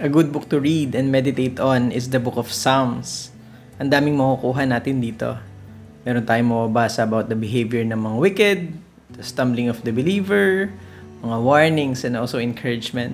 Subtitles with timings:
[0.00, 3.28] A good book to read and meditate on is the book of Psalms.
[3.76, 5.36] Ang daming makukuha natin dito.
[6.08, 8.58] Meron tayong mababasa about the behavior ng mga wicked,
[9.12, 10.72] the stumbling of the believer,
[11.20, 13.12] mga warnings and also encouragement.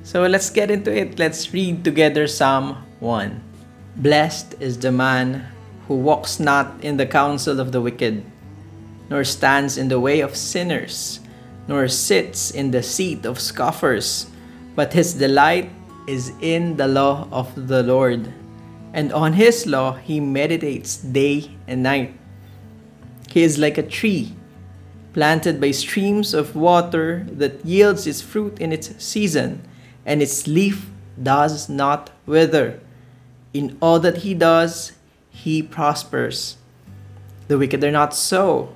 [0.00, 1.20] So let's get into it.
[1.20, 4.00] Let's read together Psalm 1.
[4.00, 5.44] Blessed is the man
[5.92, 8.24] who walks not in the counsel of the wicked,
[9.12, 11.20] nor stands in the way of sinners,
[11.68, 14.32] nor sits in the seat of scoffers,
[14.72, 15.68] but his delight
[16.06, 18.32] is in the law of the Lord,
[18.92, 22.14] and on his law he meditates day and night.
[23.30, 24.34] He is like a tree
[25.12, 29.62] planted by streams of water that yields its fruit in its season,
[30.04, 30.90] and its leaf
[31.22, 32.80] does not wither.
[33.52, 34.92] In all that he does,
[35.30, 36.56] he prospers.
[37.46, 38.74] The wicked are not so,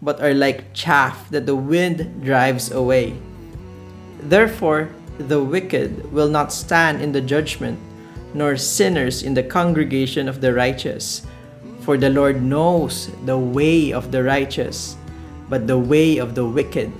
[0.00, 3.18] but are like chaff that the wind drives away.
[4.20, 7.78] Therefore, the wicked will not stand in the judgment,
[8.34, 11.24] nor sinners in the congregation of the righteous.
[11.80, 14.96] For the Lord knows the way of the righteous,
[15.48, 16.90] but the way of the wicked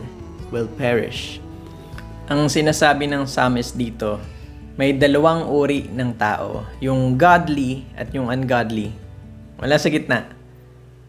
[0.50, 1.42] will perish.
[2.30, 4.18] Ang sinasabi ng psalmist dito,
[4.76, 8.92] may dalawang uri ng tao, yung godly at yung ungodly.
[9.56, 10.28] Wala sa gitna.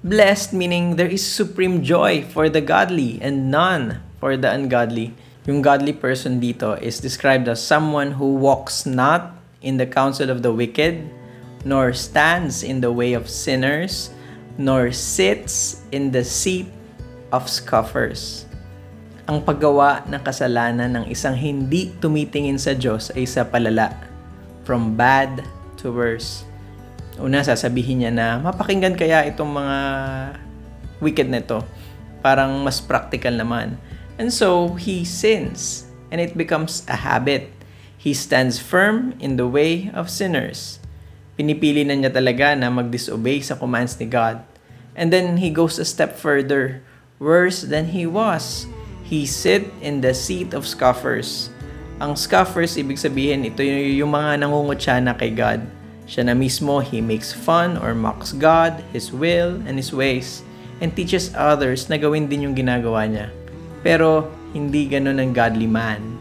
[0.07, 5.11] Blessed meaning there is supreme joy for the godly and none for the ungodly.
[5.47, 10.43] Yung godly person dito is described as someone who walks not in the counsel of
[10.43, 11.07] the wicked,
[11.63, 14.11] nor stands in the way of sinners,
[14.59, 16.67] nor sits in the seat
[17.31, 18.43] of scoffers.
[19.31, 23.95] Ang paggawa ng kasalanan ng isang hindi tumitingin sa Diyos ay sa palala,
[24.67, 25.47] from bad
[25.79, 26.43] to worse.
[27.23, 29.77] Una, sasabihin niya na mapakinggan kaya itong mga
[30.99, 31.63] wicked na ito.
[32.19, 33.79] Parang mas practical naman.
[34.17, 37.53] And so he sins, and it becomes a habit.
[37.97, 40.81] He stands firm in the way of sinners.
[41.37, 44.41] Pinipili na niya talaga na mag-disobey sa commands ni God.
[44.97, 46.81] And then he goes a step further,
[47.21, 48.65] worse than he was.
[49.05, 51.53] He sit in the seat of scoffers.
[52.01, 55.61] Ang scoffers, ibig sabihin, ito yung mga nangungutya na kay God.
[56.09, 60.41] Siya na mismo, he makes fun or mocks God, His will, and His ways,
[60.81, 63.29] and teaches others na gawin din yung ginagawa niya.
[63.85, 66.17] Pero hindi ganun ang godly man.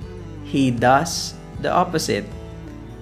[0.46, 2.26] He does the opposite.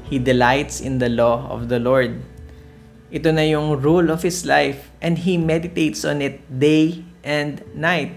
[0.06, 2.20] He delights in the law of the Lord.
[3.14, 8.14] Ito na yung rule of his life and he meditates on it day and night.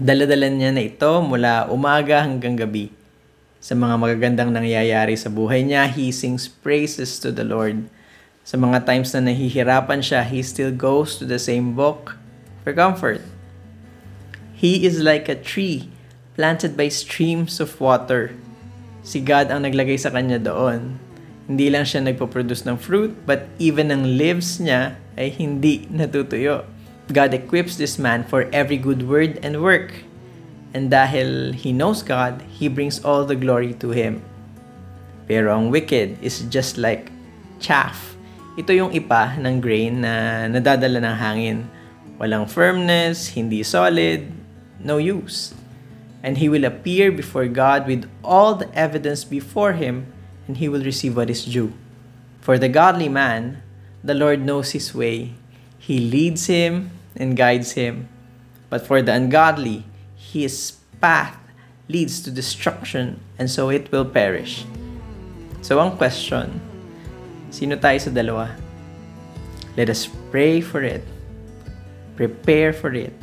[0.00, 2.90] Daladala niya na ito mula umaga hanggang gabi.
[3.60, 7.84] Sa mga magagandang nangyayari sa buhay niya, he sings praises to the Lord.
[8.40, 12.16] Sa mga times na nahihirapan siya, he still goes to the same book
[12.64, 13.20] for comfort.
[14.60, 15.88] He is like a tree
[16.36, 18.36] planted by streams of water.
[19.00, 21.00] Si God ang naglagay sa kanya doon.
[21.48, 26.68] Hindi lang siya nagpo-produce ng fruit, but even ang leaves niya ay hindi natutuyo.
[27.08, 30.04] God equips this man for every good word and work.
[30.76, 34.20] And dahil he knows God, he brings all the glory to him.
[35.24, 37.08] Pero ang wicked is just like
[37.64, 38.12] chaff.
[38.60, 41.58] Ito yung ipa ng grain na nadadala ng hangin.
[42.20, 44.39] Walang firmness, hindi solid,
[44.84, 45.54] no use.
[46.22, 50.12] And he will appear before God with all the evidence before him,
[50.46, 51.72] and he will receive what is due.
[52.40, 53.62] For the godly man,
[54.04, 55.32] the Lord knows his way.
[55.78, 58.08] He leads him and guides him.
[58.68, 59.84] But for the ungodly,
[60.16, 61.36] his path
[61.88, 64.64] leads to destruction, and so it will perish.
[65.62, 66.60] So ang question,
[67.50, 68.52] sino tayo sa dalawa?
[69.76, 71.04] Let us pray for it.
[72.16, 73.16] Prepare for it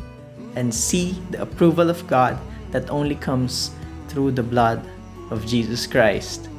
[0.57, 2.35] and see the approval of God
[2.71, 3.69] that only comes
[4.09, 4.81] through the blood
[5.29, 6.49] of Jesus Christ.